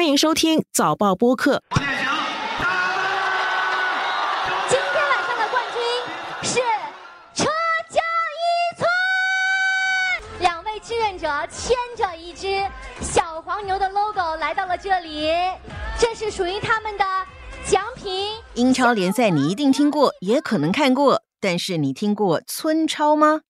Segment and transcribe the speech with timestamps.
[0.00, 1.62] 欢迎收听早报播客。
[1.68, 1.92] 今天
[5.10, 5.82] 晚上的冠军
[6.42, 6.58] 是
[7.34, 7.50] 车
[7.90, 8.42] 家一
[8.78, 8.88] 村，
[10.40, 12.66] 两位志愿者牵着一只
[13.02, 15.28] 小黄牛的 logo 来到了这里，
[15.98, 17.04] 这是属于他们的
[17.66, 18.30] 奖品。
[18.54, 23.42] 英超联赛你一定听过，也可能看过，但是你听过村超吗？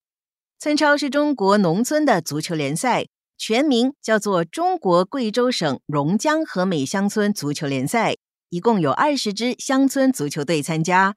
[0.59, 3.05] 村超是中国农村的足球联赛。
[3.43, 8.13] 全名叫做中国贵州省榕江和美乡村足球联赛，
[8.51, 11.15] 一共有二十支乡村足球队参加，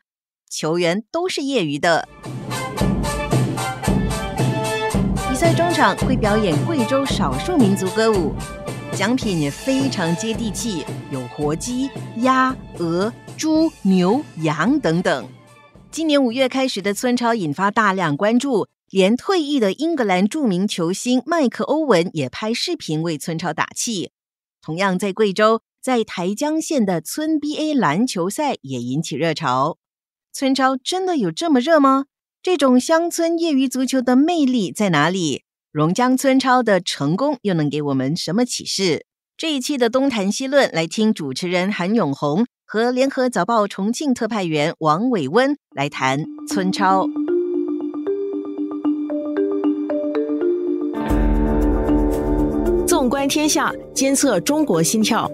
[0.48, 2.08] 球员都是业余的。
[5.28, 8.32] 比赛中场会表演贵州少数民族歌舞，
[8.94, 11.90] 奖品也非常接地气，有活鸡、
[12.22, 15.28] 鸭、鹅、猪、牛、羊等等。
[15.90, 18.66] 今年五月开始的村超引发大量关注。
[18.94, 24.12] 连退役的英格兰著名球星麦克欧文也拍视频为村超打气。
[24.62, 29.78] 同样在贵州，在台江县的村 BA 篮球赛也引起热潮。
[30.32, 32.04] 村超真的有这么热吗？
[32.40, 35.42] 这种乡村业余足球的魅力在哪里？
[35.72, 39.06] 榕江村超的成功又能给我们什么启示？
[39.36, 47.08] 这一期的东谈西论，来听主持人韩永红和联合早报重庆特派员王伟温来谈村超。
[53.24, 55.30] 观天下，监测中国心跳。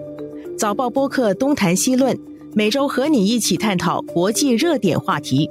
[0.57, 2.17] 早报播客东谈西论，
[2.55, 5.49] 每周和你一起探讨国际热点话题。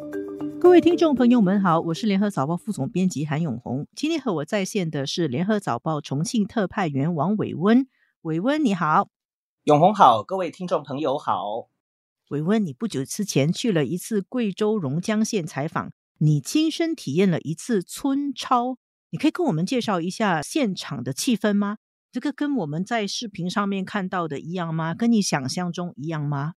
[0.58, 3.86] 各位听众朋友们好，我是联合早报副总编辑韩永红。
[3.94, 7.86] 今天和我在线的是联合早报重庆特派员王伟温。
[8.22, 9.10] 伟温你好，
[9.64, 11.68] 永红好，各位听众朋友好。
[12.30, 18.78] 伟温，你不久之前去了一次贵州榕江县采访，你亲身体验了一次村超，
[19.10, 21.76] 你可以跟我们介绍一下现场的气氛吗？
[22.12, 24.94] 这个跟我们在视频上面看到的一样吗？
[24.94, 26.54] 跟你想象中一样吗？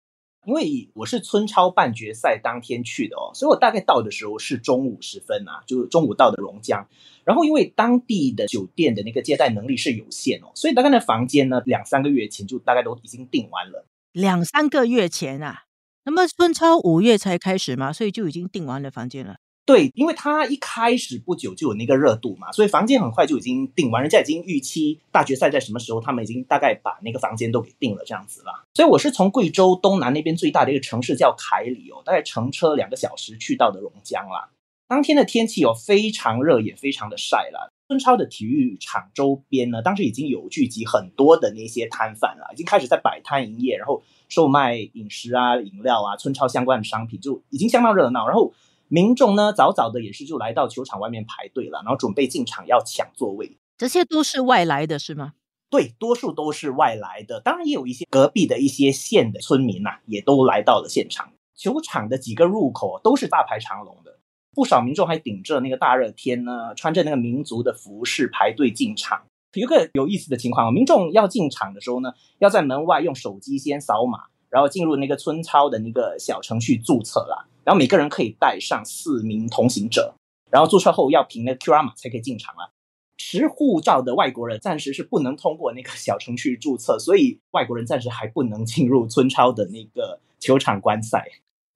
[0.46, 6.88] 因为我是村超半决赛当天去的哦，所以我大概到的时候是中午时分啊，就是中午到的榕江。
[7.24, 13.86] 然后因为当地的酒店的那个接待能力是有限哦，所以大概那房间呢，两三个月前就大概都已经订完了。
[14.12, 15.64] 两三个月前啊，
[16.04, 19.36] 那么村超五月才开始嘛，所以就已经订完了房间了。
[19.64, 28.64] 对，因为他一开始不久就有那个热度嘛，所以房间很快就已经定完，人家已经预期大决赛在什么时候，他们已经大概把那个房间都给定了这样子了。
[28.74, 34.50] 所以我是从贵州东南那边最大的一个城市叫凯里哦，大概乘车两个小时去到的榕江啦。
[34.88, 37.70] 当天的天气有非常热，也非常的晒了。
[37.86, 48.26] 村超的体育场周边呢，当时已经有聚集很多的那些摊贩了，已经开始在摆摊营业，然后售卖饮食啊、饮料啊、村超相关的商品，就已经相当热闹。
[48.26, 48.52] 然后。
[48.92, 53.56] 民众呢，早早的也是就来到球场外面排队了，然后准备进场要抢座位。
[53.78, 55.32] 这些都是外来的，是吗？
[55.70, 61.32] 对，多数都是外来的，当然也有一些隔壁的一些县的村民呐，也都来到了现场。
[61.56, 64.18] 球场的几个入口都是大排长龙的，
[64.54, 69.22] 不少民众还顶着那个大热天呢，穿着那个民族的服饰排队进场。
[69.54, 77.48] 有个有意思的情况民众要进场的时候呢，要在门外用手机先扫码，然后进入那个村超的那个小程序注册啦。
[77.64, 80.14] 然后每个人可以带上四名同行者，
[80.50, 82.70] 然后注册后要凭那个 QR 码才可以进场啊。
[83.18, 91.24] 持护照的外国人暂时是不能通过那个小程序注册，所以外国人暂时还不能进入村超的那个球场观赛。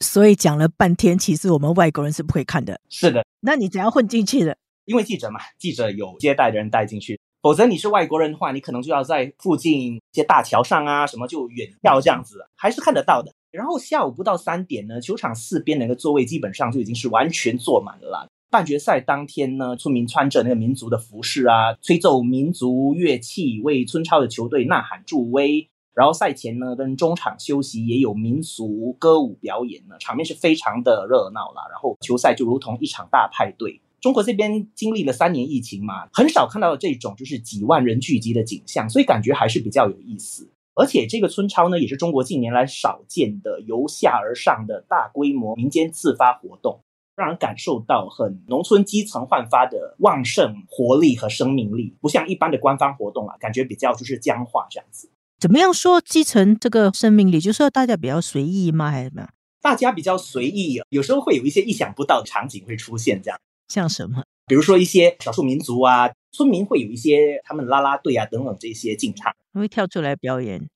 [0.01, 2.81] 所以讲了半天，其实我们外国人是不会看的。
[2.89, 4.57] 是的，那你怎样混进去的？
[4.85, 13.33] 因为记者嘛，记者有接待的人带进去，否则你是外国人的话，你可能就要在附近一些大桥上啊什么就远眺这样子，还是看得到的。
[13.57, 18.29] 然后下午不到三点呢，球场四边的那个座位基本上就已经是完全坐满了。
[18.51, 25.67] 半决赛当天呢，村民穿着那个民族的服饰啊，吹奏民族乐器，为村超的球队呐喊助威。
[25.95, 31.63] 然后赛前呢，跟中场休息也有民俗歌舞表演呢，场面是非常的热闹啦。
[31.71, 33.81] 然后球赛就如同一场大派对。
[34.03, 40.49] 中国这边经历了三年疫情嘛，很少看到这种就是几万人聚集的景象，所以感觉还是比较有意思。
[40.77, 46.81] 而且这个村超呢，也是中国近年来少见的由下而上的大规模民间自发活动，
[47.17, 55.11] 让人感受到很农村基层焕发的旺盛活力和生命力，不像一般的官方活动啊，感觉比较就是僵化这样子。
[55.41, 58.91] 怎么样说基层这个生命力，就是大家比较随意吗？
[58.91, 59.31] 还是怎么样？
[59.63, 64.23] 大家比较随意，有时候会有一些意想不到的场景会出现，这样像什么？
[64.47, 66.13] 比如说一些少数民族啊。
[66.33, 70.69] 村民会有一些他们拉拉队啊等等这些进场，会跳出来表演，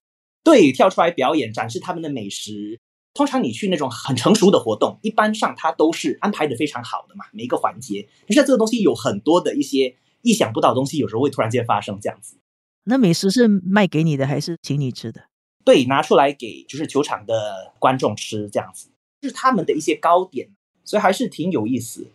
[0.42, 2.80] 对，跳出来表演展示他们的美食。
[3.12, 8.08] 通常你去那种很成熟的活动，一般上它都是安排的非常好的嘛，每一个环节。
[8.26, 12.36] 可是这个东西有很多的一些意想不到的东西，有时候会突然间发生这样子。
[12.84, 15.22] 那美食是卖给你的还是请你吃的？
[15.64, 18.90] 对，拿出来给就是球场的观众吃，这样子
[19.20, 20.48] 就是他们的一些糕点，
[20.84, 22.06] 所以还是挺有意思。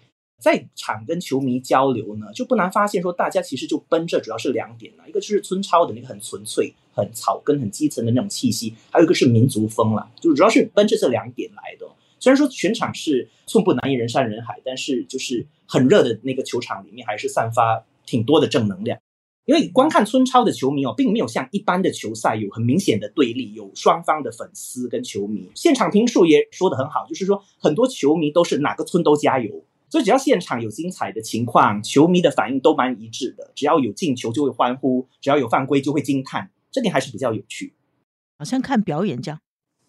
[0.45, 11.87] 在场跟球迷交流呢，就不难发现说，大家其实就奔着主要是两点了，一个就是村超的那个很纯粹、很草根、很基层的那种气息，还有一个是民族风了，就主要是奔着这两点来的。
[12.19, 18.99] 虽然说全场是寸步难移、人山人海，但是就是很热的那个球场里面，还是散发挺多的正能量。
[19.45, 25.49] 因为观看村超的球迷哦，并没有像一般的球赛有很明显的对立，有双方的粉丝跟球迷。
[25.55, 29.63] 现场评述也说的很好，就是说很多球迷都是哪个村都加油，
[29.95, 33.53] 所以只要现场有精彩的情况，球迷的反应都蛮一致的。
[33.55, 37.73] 只要有进球就会欢呼，只要有犯规就会惊叹，这点还是比较有趣。
[38.37, 39.39] 好像看表演这样，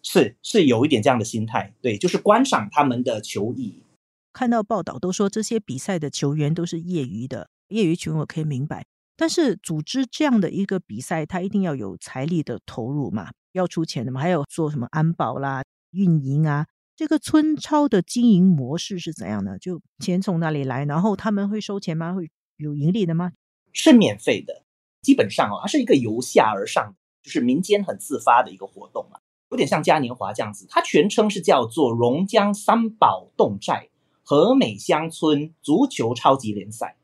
[0.01, 3.83] 是是有一点这样的心态，对，就是观赏他们的球艺。
[4.31, 8.85] 看到报道都说这些比赛的球员都是业余的，业余球员我可以明白。
[9.17, 16.65] 但是组织这样的一个比赛，他一定要有财力的投入嘛，要出钱的嘛，还有做什么安保啦、运营啊。
[16.97, 19.59] 这个村超的经营模式是怎样的？
[19.59, 20.83] 就钱从哪里来？
[20.85, 22.15] 然后他们会收钱吗？
[22.15, 23.33] 会有盈利的吗？
[23.71, 24.63] 是免费的，
[25.03, 29.19] 基本上哦，它是一个由下而上，就是民间很自发的一个活动嘛，
[29.51, 30.65] 有点像嘉年华这样子。
[30.71, 33.89] 它全称是叫做榕江三宝洞寨
[34.23, 36.97] 和美乡村足球超级联赛。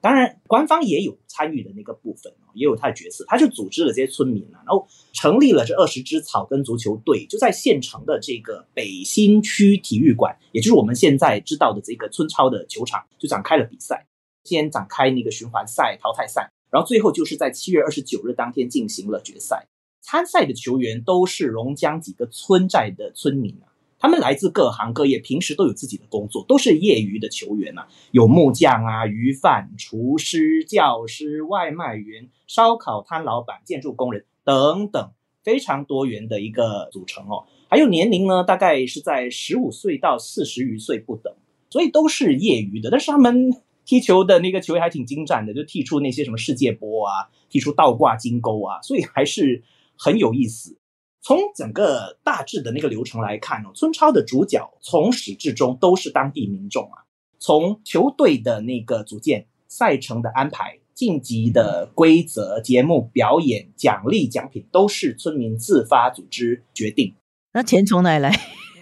[0.00, 14.06] 当然，官方也有参与的那个部分，也有他的角色，他就组织了这些村民啊，然后成立了这二十支草根足球队，就在县城的这个北新区体育馆，也就是我们现在知道的这个村超的球场，就展开了比赛。
[14.44, 19.66] 先展开那个循环赛、淘汰赛，然后最后就是在七月二十九日当天进行了决赛。
[20.00, 23.74] 参赛的球员都是榕江几个村寨的村民啊。
[23.98, 35.10] 他们来自各行各业，平时都有自己的工作，都是业余的球员呐，有木匠啊、鱼贩、厨师、教师、外卖员、烧烤摊老板、建筑工人等等，
[35.42, 37.46] 非常多元的一个组成哦。
[37.68, 41.34] 还有年龄呢，大概是在十五岁到四十余岁不等，
[41.70, 42.90] 所以都是业余的。
[42.90, 43.50] 但是他们
[43.84, 49.64] 踢球的那个球员还挺精湛的，就踢出那些什么世界波啊，踢出倒挂金钩啊，所以还是
[49.96, 50.76] 很有意思。
[51.26, 57.02] 从整个大致的那个流程来看哦，村超的主角从始至终都是当地民众啊。
[57.40, 67.12] 从球队的那个组建、赛程的安排、晋级的规则、节目表演、奖励奖品，都是村民自发组织决定。
[67.54, 68.30] 那钱从哪里来？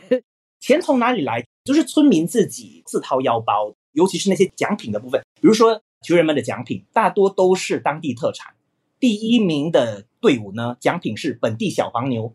[0.61, 1.43] 钱从哪里来？
[1.65, 8.53] 就是村民自己自掏腰包，尤其是那些奖品的部分，比如说球员们的奖品，大多都是当地特产。
[9.01, 12.33] 第一名的队伍呢，奖品是本地小黄牛；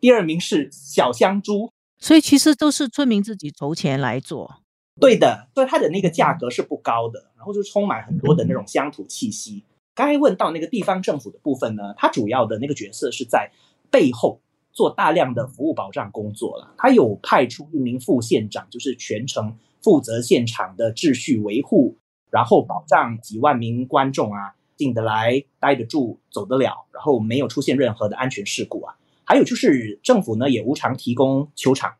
[0.00, 1.70] 第二名是小香猪。
[1.96, 4.56] 所以其实都是村民自己筹钱来做。
[4.98, 9.62] 对的，所以它的那个价格是不高的，然后就充满很多的那种乡土气息。
[9.94, 13.52] 刚才问到那个地方政府的部分呢，它主要的那个角色是在
[13.92, 14.40] 背后
[14.72, 16.74] 做大量的服务保障工作了。
[16.76, 21.96] 它有派出一名副县长，就是全程负责现场的秩序维护，
[22.28, 24.56] 然后保障几万名观众啊。
[24.80, 28.96] 进得来、待得住、走得了，然后没有出现任何的安全事故啊。
[29.24, 31.96] 还有就是政府呢也无偿提供球场，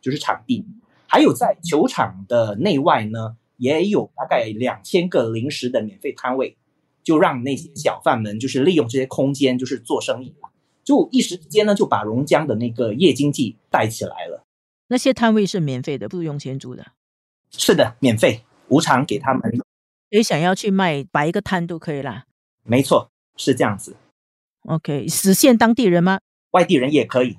[0.00, 0.64] 就是场地，
[1.06, 6.56] 还有在球场的内外呢也有大概两千个临时的免费摊位，
[7.02, 10.34] 就让那些小贩们就是利用这些空间就是做生意，
[10.82, 14.46] 就一时之间呢就把榕江的那个夜经济带起来了。
[14.88, 16.92] 那些摊位是免费的，不用钱租的。
[17.50, 19.42] 是的，免费无偿给他们。
[20.12, 22.26] 谁想要去卖，摆一个摊都可以啦。
[22.64, 23.96] 没错，是这样子。
[24.66, 26.20] OK，实现当地人吗？
[26.50, 27.38] 外地人也可以。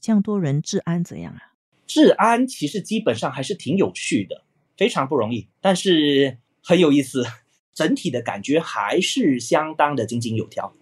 [0.00, 1.54] 这样多人，治安怎样啊？
[1.86, 4.42] 治安其实基本上还是挺有趣的，
[4.76, 7.24] 非常不容易，但是很有意思。
[7.72, 10.74] 整体的感觉还是相当的井井有条。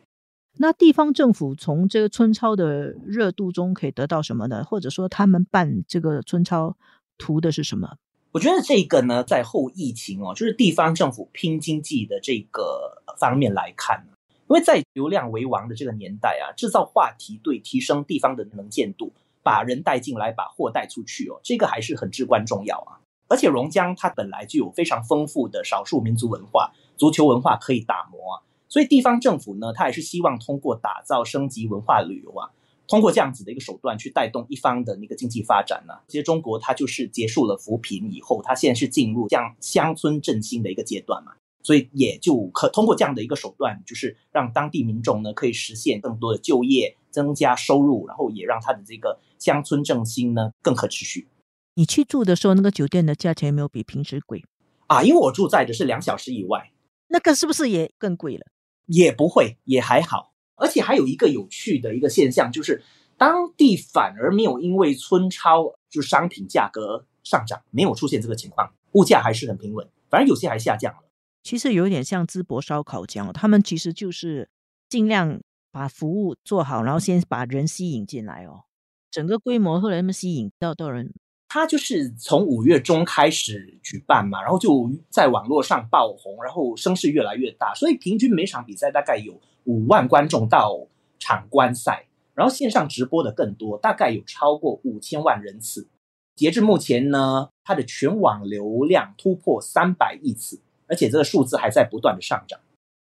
[0.55, 4.65] 那地方政府从这个村超的热度中可以得到什么呢？
[4.65, 6.79] 或者说他们办这个村超
[7.19, 7.99] 图的是什么？
[8.37, 14.07] 我觉得这个呢，在后疫情哦，就是地方政府拼经济的这个方面来看，
[14.47, 19.11] 因为在流量为王的这个年代啊，制造话题对提升地方的能见度，
[19.43, 23.01] 把人带进来，把货带出去哦，这个还是很至关重要啊。
[23.27, 32.51] 而且榕江它本来就有非常丰富的少数民族文化，足球文化可以打磨啊，所以地方政府呢，它也是希望通过打造升级文化旅游啊。
[32.87, 35.95] 通过这样子的一个手段去带动一方的那个经济发展呢？
[36.09, 51.27] 其实中国它就是结束了扶贫以后，它现在是进入像乡村振兴的一个阶段嘛，所以也就可通过这样的一个手段，就是让当地民众呢可以实现更多的就业、增加收入，然后也让它的这个乡村振兴呢更可持续。
[51.75, 54.45] 你去住的时候，那个酒店的价钱有没有比平时贵
[54.87, 55.03] 啊？
[55.03, 56.71] 因为我住在的是两小时以外，
[57.09, 58.47] 那个是不是也更贵了？
[58.87, 60.33] 也不会，也还好。
[60.57, 62.83] 而且还有一个有趣的一个现象，就是
[63.17, 71.01] 当地反而没有因为村超就商品价格上涨，没有出现这个情况，物价还是很平稳，反而有些还下降了。
[71.43, 74.49] 其实有点像淄博烧烤这样，他们其实就是
[74.89, 78.65] 尽量把服务做好，然后先把人吸引进来哦。
[79.11, 81.15] 整个规模后来他们吸引到到人？
[81.57, 90.87] 他就是从五月中开始举办嘛，然后就在网络上爆红，然后声势越来越大，所以平均每场比赛大概有五万观众到
[91.19, 95.89] 场观赛，然后线上直播的更多，大概有超过五千万人次。
[96.35, 100.61] 截至目前呢，它的全网流量突破三百亿次。
[100.89, 102.61] 而且这个数字还在不断的上涨。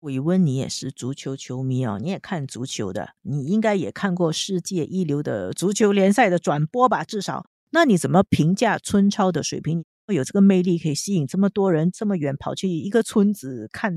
[0.02, 7.04] 伟温，你也是足球球迷哦，你也看足球的，你应该也看过世界一流的足球联赛的转播吧？
[7.04, 9.84] 至少，那你怎么评价村超的水平？
[10.06, 13.92] 会有这个魅力可以吸引这么多人这么远跑去一个村子看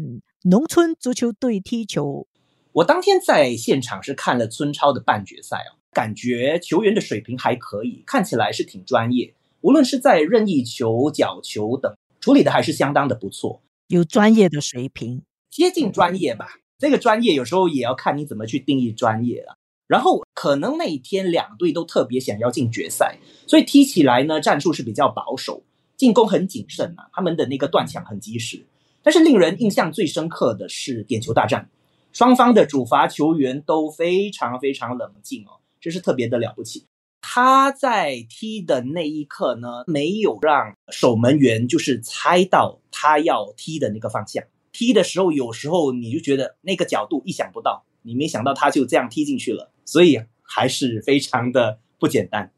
[0.45, 2.27] 农村足球队踢球？
[2.73, 13.61] 我当天在现场是看了村超的半决赛哦，感觉球员的水平还可以，看起来是挺专业，无论是在任意球、角球等处理的还是相当的不错。
[13.89, 16.49] 有专业的水平，接近专业吧。
[16.79, 19.59] 这个专业有时候也要看你怎么去定义专业了。
[19.87, 25.63] 然后可能那一天两队都特别想要进决赛，所以踢起来呢战术是比较保守，
[25.97, 27.09] 进攻很谨慎啊。
[27.13, 28.65] 他们的那个断抢很及时。
[29.03, 31.69] 但是令人印象最深刻的是点球大战，
[32.13, 36.85] 双方的主罚球员都非常非常冷静哦，这是特别的了不起。
[37.21, 44.43] 他在踢的那一刻呢，没有让守门员就是猜到他要踢的那个方向。
[44.73, 52.53] 踢的时候，有时候你就觉得那个角度意想不到，你没想到他就这样踢进去了，所以还是非常的不简单。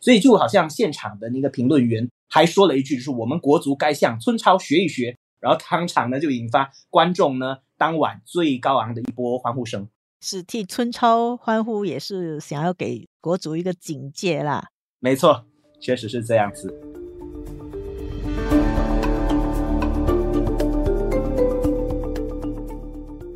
[0.00, 9.88] 所以就好像现场的那个评论员还说了一句，就是我们国足该向村超学一学，然后当场呢就引发观众呢当晚最高昂的一波欢呼声。
[10.20, 14.68] 是替村超欢呼，也是想要给国足一个警戒啦。
[15.00, 15.44] 没错，
[15.80, 17.01] 确实是这样子。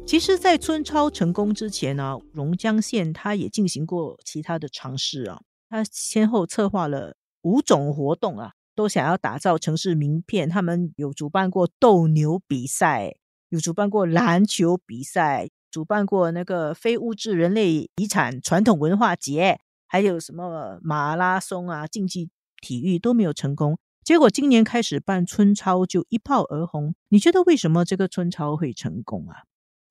[0.06, 5.40] 其实，在村超成功之前呢，榕江县他也进行过其他的尝试啊。
[5.68, 10.48] 他先后策划了五种活动啊，都想要打造城市名片。
[10.48, 13.16] 他们有主办过斗牛比赛，
[13.48, 15.48] 有主办过篮球比赛。
[15.72, 19.58] 主办过那个非物质人类遗产传统文化节，
[19.88, 22.30] 还有什么马拉松啊、竞技
[22.62, 23.76] 体育都没有成功。
[24.04, 26.94] 结果今年开始办春超就一炮而红。
[27.08, 29.42] 你觉得为什么这个春超会成功啊？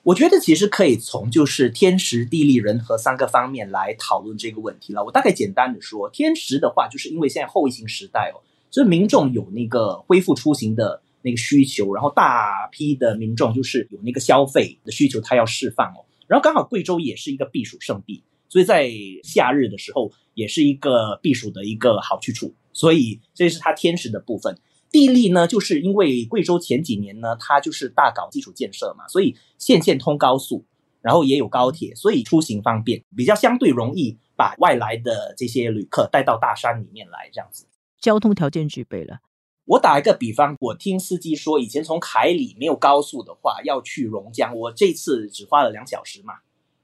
[0.06, 5.04] 我觉得其实可以从就是天时、地利、人和三个方面来讨论这个问题了。
[5.04, 8.38] 我大概简单的说，天时的话，就是因为现在后疫情时代哦，
[8.70, 11.02] 就是民众有那个恢复出行的。
[11.26, 16.06] 那个需求，然后大批的民众就是有那个消费的需求，他要释放哦。
[16.28, 18.92] 然后刚好贵州也是一个避暑胜地，所以在
[19.24, 22.54] 夏日的时候也是一个避暑的一个好去处。
[22.74, 24.56] 所以这是它天时的部分。
[24.92, 30.66] 地利呢，就是因为贵州前几年呢，它就是大搞基础建设嘛，所以县县通高速，
[31.02, 37.66] 然后也有高铁，所以出行方便，比较相对容易把外来的这些旅客带到大山里面来，这样子
[38.00, 39.20] 交通条件具备了。
[39.66, 46.36] 我打一个比方，我听司机说，以前从凯里没有高速的话，要去榕江，我这次只花了两小时嘛。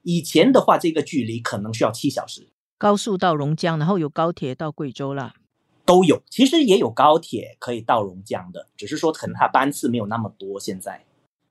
[0.02, 2.48] 以前的话，这个距离可能需要七小时。
[2.76, 5.34] 高速到榕江，然后有高铁到贵州了，
[5.84, 6.22] 都有。
[6.30, 10.58] 其实也有高铁可以到榕江的，只是说可能它班次没有那么多。
[10.60, 11.04] 现在，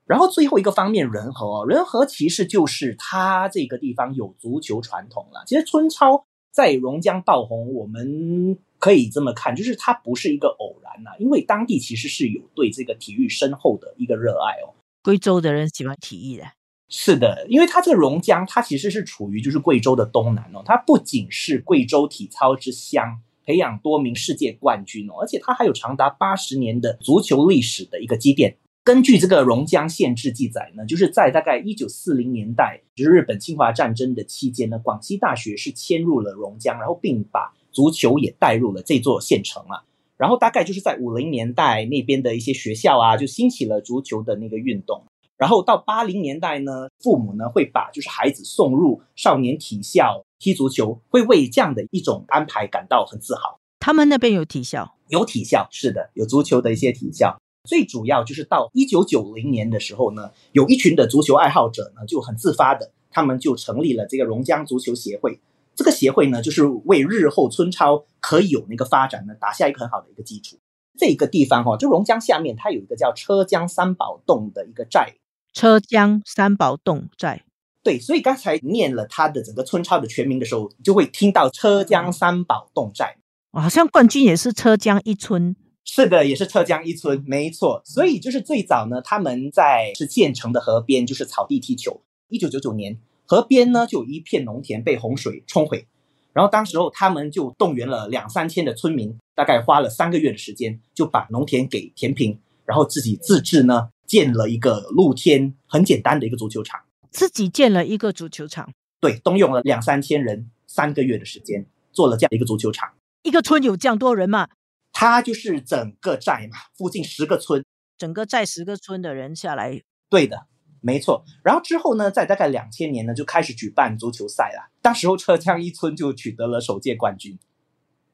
[0.05, 5.43] 然后最后一个方面，仁和，仁和其实就是它这个地方有足球传统了。
[5.45, 8.59] 其实村超在榕江爆红，我们。
[8.81, 14.73] 可以这么看，就是它不是一个偶然呐，因为当地其实是有对这个体育深厚的一个热爱哦。
[15.03, 16.45] 贵州的人喜欢体育的，
[16.89, 28.55] 是的，因为它这个榕江，它其实是处于就是贵州的东南哦，它不仅是贵州体操之乡，培养多名世界冠军哦，而且它还有长达八十年的足球历史的一个积淀。
[28.83, 39.83] 根据这个榕江县志记载呢，就是在大概一九四零年代，就是日本侵华战争的期间呢，广西大学是迁入了榕江，然后并把足球也带入了这座县城啊，
[40.17, 45.03] 然后大概就是在五零年代那边的一些学校啊，就兴起了足球的那个运动。
[45.37, 53.59] 然后到八零年代呢，父母呢会把就是孩子送入少年体校踢足球，会为这样的一种安排感到很自豪。
[53.79, 57.39] 他们那边有体校，有体校，是的，有足球的一些体校。
[57.69, 65.39] 最主要就是到一九九零年的时候呢，有一群的足球爱好者呢就很自发的，他们就成立了这个榕江足球协会。
[65.75, 70.57] 这个协会呢，就是为日后村超可以有那个发展呢，打下一个很好的一个基础。
[70.97, 75.13] 这个地方哈，就榕江下面，它有一个叫车江三宝洞的一个寨。
[75.53, 77.43] 车江三宝洞寨，
[77.83, 83.17] 对，所以刚才念了他的整个村超的全名的时候，就会听到车江三宝洞寨。
[83.51, 85.55] 好像冠军也是车江一村。
[85.83, 87.81] 是的，也是车江一村，没错。
[87.83, 92.01] 所以就是最早呢，他们在是建成的河边，就是草地踢球。
[92.29, 95.87] 一九九九年，河边呢就有一片农田被洪水冲毁，
[96.33, 106.79] 然后当时候他们就动员了两三千的村民，大概花了三个月的时间，就把农田给填平，然后自己自制呢建了一个露天很简单的一个足球场，
[107.11, 108.73] 自己建了一个足球场。
[108.99, 112.93] 对，动用了两三千人，三个月的时间做了这样的一个足球场。
[113.23, 114.47] 一个村有这样多人吗？
[114.93, 117.63] 他就是整个寨嘛，附近十个村，
[117.97, 120.47] 整个寨十个村的人下来，对的，
[120.81, 121.23] 没错。
[121.43, 124.69] 然后之后呢，在大概两千年呢，就开始举办足球赛了。
[124.81, 127.39] 当时候车江一村就取得了首届冠军，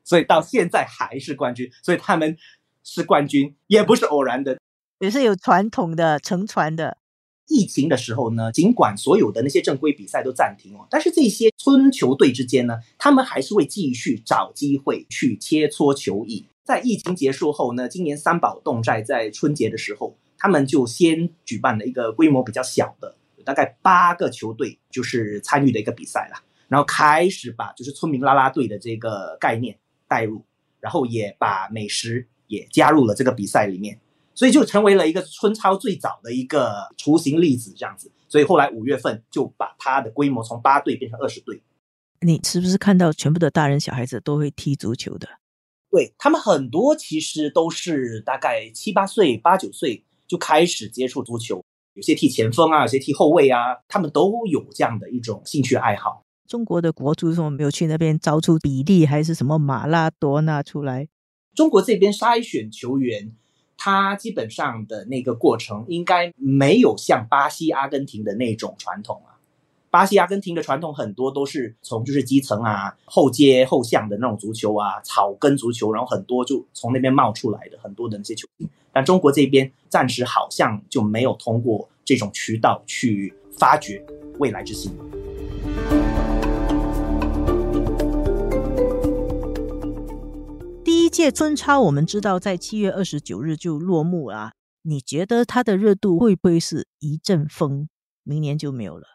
[0.03, 1.69] 所以到现在还是冠军。
[1.83, 2.37] 所以他们
[2.83, 4.59] 是冠军，也不是偶然的，
[4.99, 6.97] 也是有传统的承传的。
[7.47, 16.45] 疫情的时候呢，尽管所有的那些正规比赛都暂停哦，但是这些村球队之间呢，他们还是会继续找机会去切磋球艺。
[16.63, 29.77] 在疫情结束后呢，今年三宝洞寨在春节的时候，他们就先举办了一个规模比较小的，大概八个球队就是参与的一个比赛了，然后开始把就是村民啦啦队的这个概念
[30.09, 30.43] 带入，
[30.81, 33.97] 然后也把美食也加入了这个比赛里面，
[34.38, 38.12] 所以就成为了一个春超最早的一个雏形例子这样子。
[38.29, 41.63] 所以后来五月份就把它的规模从八队变成二十队。
[42.22, 45.27] 你是不是看到全部的大人小孩子都会踢足球的？
[45.89, 51.63] 对他们很多其实都是大概七八岁、八九岁就开始接触足球，
[51.96, 56.22] 有些踢前锋啊，有些踢后卫啊，他们都有这样的一种兴趣爱好。
[56.48, 61.08] 中国的国足为什么没有去那边招出比利还是什么马拉多纳出来？
[61.56, 63.32] 中国这边筛选球员，
[63.77, 69.38] 他基本上的那个过程应该没有像巴西、阿根廷的那种传统啊。
[69.89, 78.67] 巴西、阿根廷的传统很多都是从就是基层啊、后街后巷的那种足球啊、草根足球，然后很多就从那边冒出来的很多的那些球星。
[78.91, 84.04] 但中国这边暂时好像就没有通过这种渠道去发掘
[84.39, 84.91] 未来之星。
[91.08, 97.88] 一届村超我们知道在七月二十九日就落幕了，你觉得它的热度会不会是一阵风，
[98.24, 99.08] 明年就没有了？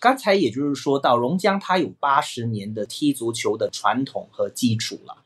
[0.00, 5.22] 刚才也就是说到，榕江它有八十年的踢足球的传统和基础了。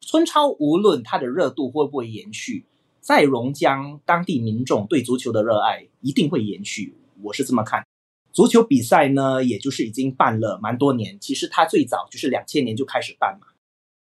[0.00, 2.66] 村超无论它的热度会不会延续，
[3.00, 7.84] 在榕江当地民众对足球的热爱一定会延续，我是这么看。
[8.32, 13.48] 足球比赛呢，也就是已经办了蛮多年，其实它最早就是两千年就开始办嘛。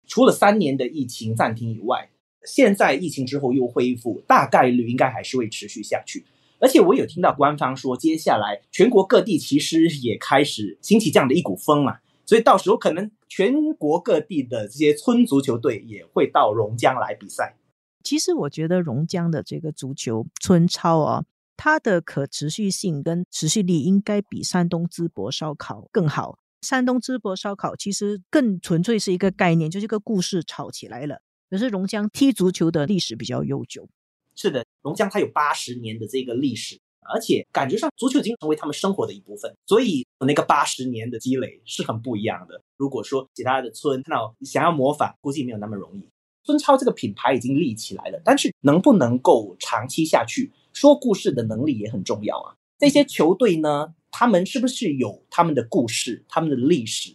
[0.09, 2.09] 除了三年的疫情暂停以外，
[2.43, 6.25] 现在疫情之后又恢复，大概率应该还是会持续下去。
[6.59, 17.55] 而且我有听到官方说，接下来全国各地其实也开始兴起这样的一股风嘛，所以到时候可能全国各地的这些村足球队也会到榕江来比赛。
[18.03, 21.23] 其实我觉得榕江的这个足球村超啊，
[21.55, 26.39] 它的可持续性跟持续力应该比山东淄博烧烤更好。
[26.61, 31.21] 山东淄博烧烤其实更纯粹是一个概念，就是个故事炒起来了。
[31.49, 33.87] 可是榕江踢足球的历史比较悠久。
[34.35, 36.79] 是的，龙江它有八十年的这个历史，
[37.13, 42.61] 而且感觉上足球已经成为他们生活的一部分，所以那个八十年的积累是很不一样的。
[42.77, 46.07] 如果说其他的村看到想要模仿，估计没有那么容易。
[46.43, 52.55] 孙超这个品牌已经立起来了，但是能不能够长期下去，说故事的能力也很重要啊。
[52.79, 57.13] 这些球队呢，他们是不是有他们的故事、他们的历史，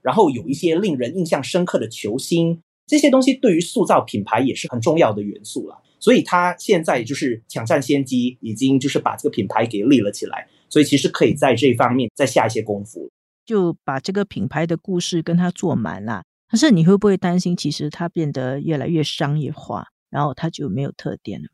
[0.00, 5.82] 然后有一些令人印象深刻的球星，这些东西对于塑造品牌也是很重要的元素了。
[6.00, 10.48] 所以他现在就是抢占先机，已经就是把这个品牌给立了起来。
[10.68, 13.10] 所以其实可以在这方面再下一些功夫，
[13.44, 16.22] 就把这个品牌的故事跟他做满了。
[16.50, 21.48] 可是你会不会担心，其实它变得越来越商业化，然后它就没有特点了？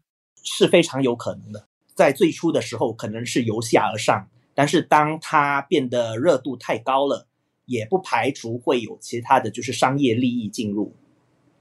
[0.45, 1.67] 是非常有可能的。
[1.99, 7.27] 在最初的时候可能是由下而上，但是当它变得热度太高了，
[7.67, 10.95] 也不排除会有其他的就是商业利益进入，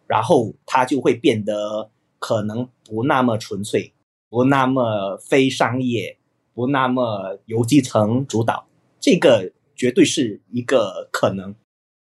[0.05, 1.89] 然后它就会变得。
[2.19, 3.93] 可能不那么纯粹，
[4.27, 6.17] 不那么非商业，
[6.51, 8.67] 不那么由基层主导，
[8.99, 11.53] 这个绝对是一个可能。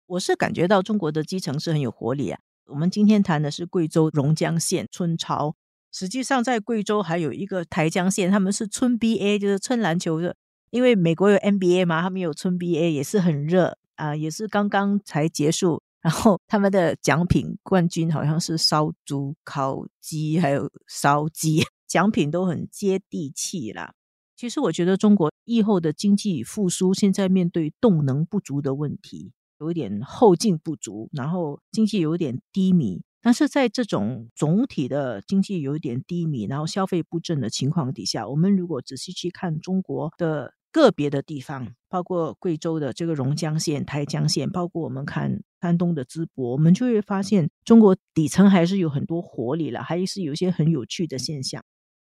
[0.07, 2.41] 我是感觉到中国的基层是很有活力啊。
[2.67, 5.55] 我们今天谈的是贵州榕江县春潮，
[5.93, 10.35] 实际上在贵州还有一个台江县，他们是村 BA，就是村篮球的。
[10.71, 15.83] 因为美国有 NBA 嘛，他们有村 BA 也是很热啊，也是刚刚才结束。
[16.01, 23.93] 然后他们的奖品冠军好像是烧猪、烤鸡，还有烧鸡，奖品都很接地气啦。
[24.35, 33.03] 其实我觉得中国疫后的经济复苏，现在面对动能不足的问题，有一点后劲不足，然后经济有点低迷。
[33.23, 51.63] 但是在这种总体的经济有一点低迷，然后消费不振的情况底下，我们如果仔细去看中国的个别的地方，包括贵州的这个榕江县、台江县，包括我们看山东的淄博，我们就会发现中国底层还是有很多活力了，还是有一些很有趣的现象。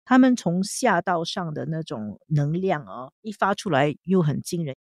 [0.05, 4.75] 他们从下到上的那种能量啊，一发出来又很惊人。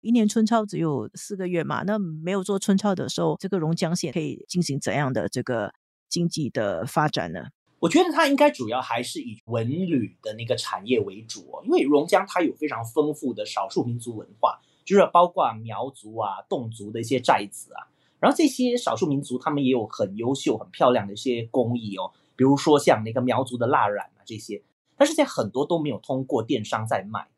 [0.00, 5.72] 一年春超只有四个月嘛，那没有做春超的时候，这个榕江县可以进行怎样的这个
[6.08, 7.46] 经济的发展呢？
[7.80, 17.86] 我觉得它应该主要还是以文旅的那个产业为主哦，因为榕江它有非常丰富的少数民族文化，就是包括苗族啊、侗族的一些寨子啊，
[18.18, 24.62] 然后这些少数民族他们也有很优秀、很漂亮的一些工艺哦，比如说像那个苗族的蜡染啊这些。
[24.96, 27.28] 但是现在很多都没有通过电商在卖，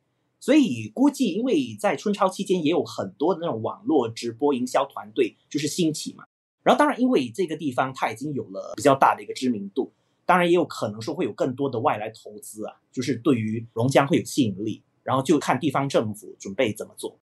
[0.40, 6.24] 所以估计因为在春超期间也有很多的那种网络直播营销团队就是兴起嘛，
[6.62, 9.92] 然后当然因为这个地方它已经有了比较大的一个知名度，
[10.24, 17.20] 当然也有可能说会有更多的外来投资啊，就是对于榕江会有吸引力，然后就看地方政府准备怎么做。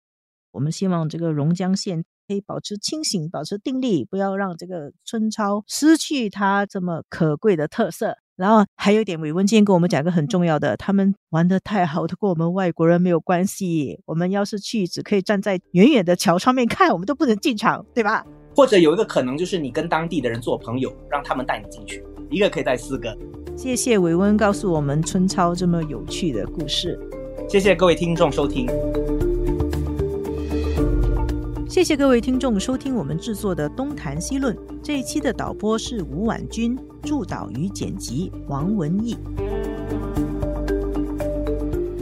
[0.51, 8.17] 我们希望这个榕江县可以保持清醒，保持定力，不要让这个春超失去它这么可贵的特色。
[8.36, 14.00] 然后还有一点，伟文今天跟我们讲一个很重要的，他们玩的太好，跟我们外国人没有关系。
[14.06, 18.26] 我们要是去，只可以站在远远的桥上面看，我们都不能进场，对吧？
[18.56, 23.17] 或者有一个可能，就是你跟当地的人做朋友，让他们带你进去，一个可以带四个。
[23.56, 27.00] 谢谢伟温告诉我们春超这么有趣的故事。
[27.48, 28.67] 谢谢各位听众收听。
[31.75, 39.17] 谢谢各位听众收听我们制作的《东谈西论》这一期的导播是吴婉君，助导与剪辑王文义。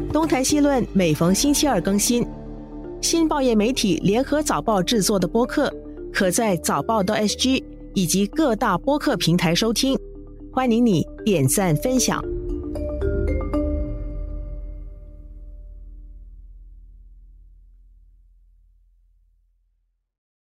[0.11, 2.23] 《东谈西论》每逢星期二更新，
[3.01, 5.73] 新报业媒体联合早报制作的播客，
[6.13, 7.63] 可在早报的 SG
[7.95, 9.97] 以及各大播客平台收听。
[10.51, 12.23] 欢迎你点赞分享。